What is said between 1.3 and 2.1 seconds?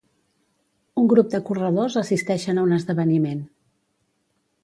de corredors